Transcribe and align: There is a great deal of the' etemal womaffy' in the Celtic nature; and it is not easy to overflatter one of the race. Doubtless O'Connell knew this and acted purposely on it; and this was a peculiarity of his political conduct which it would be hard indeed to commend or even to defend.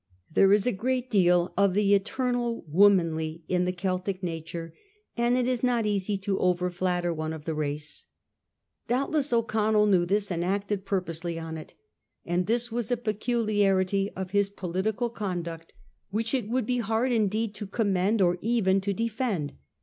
There 0.31 0.51
is 0.51 0.65
a 0.65 0.71
great 0.71 1.11
deal 1.11 1.53
of 1.55 1.75
the' 1.75 1.91
etemal 1.99 2.65
womaffy' 2.67 3.43
in 3.55 3.65
the 3.65 3.71
Celtic 3.71 4.23
nature; 4.23 4.73
and 5.15 5.37
it 5.37 5.47
is 5.47 5.61
not 5.63 5.85
easy 5.85 6.17
to 6.17 6.37
overflatter 6.39 7.15
one 7.15 7.33
of 7.33 7.45
the 7.45 7.53
race. 7.53 8.07
Doubtless 8.87 9.31
O'Connell 9.31 9.85
knew 9.85 10.07
this 10.07 10.31
and 10.31 10.43
acted 10.43 10.85
purposely 10.85 11.37
on 11.37 11.55
it; 11.55 11.75
and 12.25 12.47
this 12.47 12.71
was 12.71 12.89
a 12.89 12.97
peculiarity 12.97 14.09
of 14.15 14.31
his 14.31 14.49
political 14.49 15.11
conduct 15.11 15.71
which 16.09 16.33
it 16.33 16.49
would 16.49 16.65
be 16.65 16.79
hard 16.79 17.11
indeed 17.11 17.53
to 17.53 17.67
commend 17.67 18.23
or 18.23 18.39
even 18.41 18.81
to 18.81 18.93
defend. 18.93 19.53